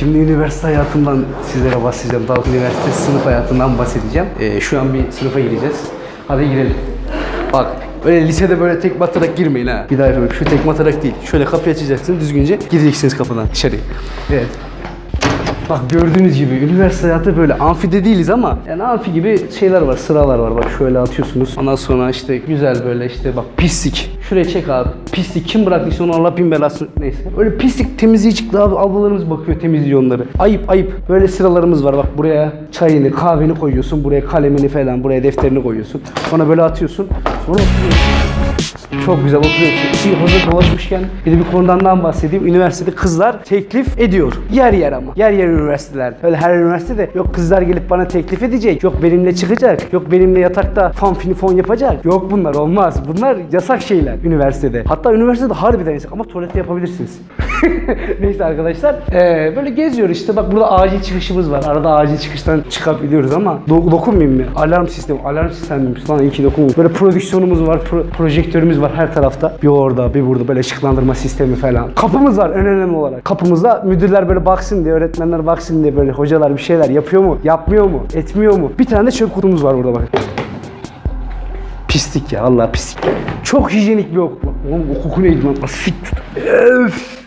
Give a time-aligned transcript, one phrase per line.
[0.00, 2.28] Şimdi üniversite hayatından sizlere bahsedeceğim.
[2.28, 4.28] Daha üniversite sınıf hayatından bahsedeceğim.
[4.40, 5.76] Ee, şu an bir sınıfa gireceğiz.
[6.28, 6.74] Hadi girelim.
[7.52, 7.66] Bak
[8.04, 9.86] Öyle lisede böyle tekme atarak girmeyin ha.
[9.90, 10.34] Bir daha yapıyorum.
[10.38, 11.14] Şu tekme atarak değil.
[11.30, 13.80] Şöyle kapıyı açacaksın düzgünce gideceksiniz kapıdan dışarıya.
[14.32, 14.46] Evet.
[15.70, 20.38] Bak gördüğünüz gibi üniversite hayatı böyle amfide değiliz ama yani amfi gibi şeyler var, sıralar
[20.38, 20.56] var.
[20.56, 21.58] Bak şöyle atıyorsunuz.
[21.58, 24.19] Ondan sonra işte güzel böyle işte bak pislik.
[24.30, 24.88] Şuraya çek abi.
[25.12, 27.18] Pislik kim bıraktıysa onu Allah bin belasını neyse.
[27.38, 28.76] Öyle pislik temizliği çıktı abi.
[28.76, 30.24] Ablalarımız bakıyor temizliyor onları.
[30.38, 30.92] Ayıp ayıp.
[31.08, 31.96] Böyle sıralarımız var.
[31.96, 34.04] Bak buraya çayını, kahveni koyuyorsun.
[34.04, 36.00] Buraya kalemini falan, buraya defterini koyuyorsun.
[36.34, 37.08] Ona böyle atıyorsun.
[37.46, 38.30] Sonra oturuyorsun.
[39.06, 40.10] Çok güzel oturuyorsun.
[40.10, 42.46] Bir hazır dolaşmışken bir de bir konudan daha bahsedeyim.
[42.46, 44.32] Üniversitede kızlar teklif ediyor.
[44.52, 45.12] Yer yer ama.
[45.16, 46.14] Yer yer üniversiteler.
[46.22, 48.82] Öyle her üniversitede yok kızlar gelip bana teklif edecek.
[48.82, 49.92] Yok benimle çıkacak.
[49.92, 52.04] Yok benimle yatakta fan finifon yapacak.
[52.04, 53.02] Yok bunlar olmaz.
[53.08, 54.84] Bunlar yasak şeyler üniversitede.
[54.88, 57.20] Hatta üniversitede harbiden yasak ama tuvalette yapabilirsiniz.
[58.20, 58.94] Neyse arkadaşlar.
[59.12, 60.36] Ee, böyle geziyor işte.
[60.36, 61.64] Bak burada acil çıkışımız var.
[61.66, 64.44] Arada acil çıkıştan çıkabiliyoruz ama do- dokunmayayım mı?
[64.56, 65.20] Alarm sistemi.
[65.24, 66.76] Alarm sistemiymiş lan iyi ki dokunmayayım.
[66.78, 67.80] Böyle prodüksiyonumuz var.
[67.90, 69.56] pro- projektörümüz var her tarafta.
[69.62, 71.94] Bir orada bir burada böyle ışıklandırma sistemi falan.
[71.94, 73.24] Kapımız var en önemli olarak.
[73.24, 77.38] Kapımızda müdürler böyle baksın diye, öğretmenler baksın diye böyle hocalar bir şeyler yapıyor mu?
[77.44, 78.02] Yapmıyor mu?
[78.14, 78.72] Etmiyor mu?
[78.78, 80.02] Bir tane de çöp kutumuz var burada bak.
[81.90, 83.04] Pislik ya Allah pislik.
[83.44, 84.48] Çok hijyenik bir okul.
[84.70, 85.56] Oğlum o koku neydi lan?
[85.66, 86.18] Siktir.
[86.46, 87.19] Öf.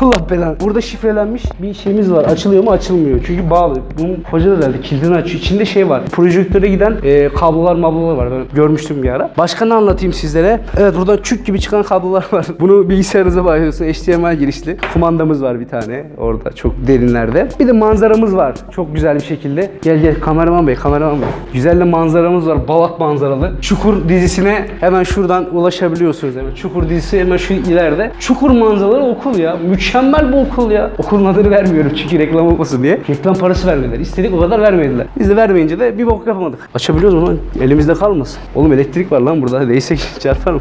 [0.00, 0.56] Allah belanı.
[0.60, 2.24] Burada şifrelenmiş bir şeyimiz var.
[2.24, 2.70] Açılıyor mu?
[2.70, 3.20] Açılmıyor.
[3.26, 3.78] Çünkü bağlı.
[3.98, 5.40] Bunun hoca da derdi kilidini açıyor.
[5.40, 6.02] İçinde şey var.
[6.12, 8.30] Projektöre giden e, kablolar mablolar var.
[8.30, 9.30] Ben görmüştüm bir ara.
[9.38, 10.60] Başka ne anlatayım sizlere?
[10.78, 12.46] Evet buradan çük gibi çıkan kablolar var.
[12.60, 13.84] Bunu bilgisayarınıza bağlıyorsun.
[13.84, 14.76] HDMI girişli.
[14.92, 16.04] Kumandamız var bir tane.
[16.18, 17.48] Orada çok derinlerde.
[17.60, 18.54] Bir de manzaramız var.
[18.70, 19.70] Çok güzel bir şekilde.
[19.82, 21.28] Gel gel kameraman bey, kameraman bey.
[21.52, 22.68] Güzel de manzaramız var.
[22.68, 23.52] Balat manzaralı.
[23.60, 26.36] Çukur dizisine hemen şuradan ulaşabiliyorsunuz.
[26.36, 28.12] Hemen Çukur dizisi hemen şu ileride.
[28.20, 29.56] Çukur manzaralı okul ya.
[29.88, 30.90] Mükemmel bu okul ya.
[30.98, 33.00] Okulun adını vermiyorum çünkü reklam olmasın diye.
[33.08, 33.98] Reklam parası vermediler.
[33.98, 35.06] İstedik o kadar vermediler.
[35.18, 36.68] Biz de vermeyince de bir bok yapamadık.
[36.74, 37.38] Açabiliyoruz mu lan?
[37.60, 38.38] Elimizde kalmasın.
[38.54, 39.68] Oğlum elektrik var lan burada.
[39.68, 40.60] Değsek çarpar mı?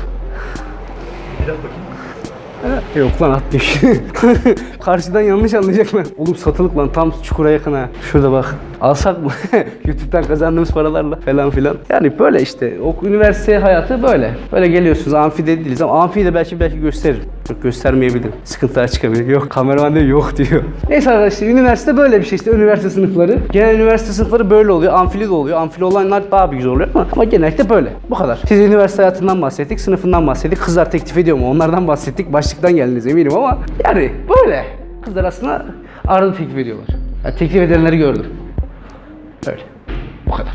[2.63, 3.75] Ha, Yok lan atmış.
[4.85, 6.05] Karşıdan yanlış anlayacaklar.
[6.17, 7.89] Oğlum satılık lan tam çukura yakın ha.
[8.11, 8.55] Şurada bak.
[8.81, 9.31] Alsak mı?
[9.85, 11.77] YouTube'dan kazandığımız paralarla falan filan.
[11.89, 12.73] Yani böyle işte.
[12.83, 14.31] O üniversite hayatı böyle.
[14.51, 15.13] Böyle geliyorsunuz.
[15.13, 17.23] Amfide değiliz ama amfiyi de belki belki gösteririm.
[17.49, 18.31] Yok göstermeyebilirim.
[18.43, 19.27] Sıkıntılar çıkabilir.
[19.27, 20.63] Yok kameraman diyor yok diyor.
[20.89, 23.39] Neyse arkadaşlar üniversite böyle bir şey işte üniversite sınıfları.
[23.51, 24.93] Genel üniversite sınıfları böyle oluyor.
[24.93, 25.57] Amfili de oluyor.
[25.57, 27.89] Amfili olanlar daha güzel oluyor ama, ama genellikle böyle.
[28.09, 28.39] Bu kadar.
[28.47, 30.59] Siz üniversite hayatından bahsettik, sınıfından bahsettik.
[30.59, 31.49] Kızlar teklif ediyor mu?
[31.49, 32.33] Onlardan bahsettik.
[32.33, 34.65] Başlıktan geldiniz eminim ama yani böyle.
[35.05, 35.65] Kızlar aslında
[36.07, 36.87] arada teklif ediyorlar.
[37.25, 38.25] Yani teklif edenleri gördüm.
[39.47, 39.61] Öyle.
[40.25, 40.53] Bu kadar.